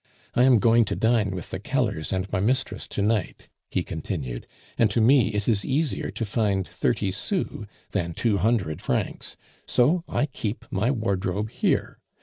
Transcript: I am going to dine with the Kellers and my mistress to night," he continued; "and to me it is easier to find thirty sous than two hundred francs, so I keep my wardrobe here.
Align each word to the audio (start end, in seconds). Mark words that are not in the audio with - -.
I 0.33 0.45
am 0.45 0.57
going 0.57 0.83
to 0.85 0.95
dine 0.95 1.29
with 1.29 1.51
the 1.51 1.59
Kellers 1.59 2.11
and 2.11 2.27
my 2.31 2.39
mistress 2.39 2.87
to 2.87 3.03
night," 3.03 3.49
he 3.69 3.83
continued; 3.83 4.47
"and 4.75 4.89
to 4.89 4.99
me 4.99 5.27
it 5.29 5.47
is 5.47 5.63
easier 5.63 6.09
to 6.09 6.25
find 6.25 6.67
thirty 6.67 7.11
sous 7.11 7.67
than 7.91 8.15
two 8.15 8.39
hundred 8.39 8.81
francs, 8.81 9.37
so 9.67 10.03
I 10.09 10.25
keep 10.25 10.65
my 10.71 10.89
wardrobe 10.89 11.51
here. 11.51 11.99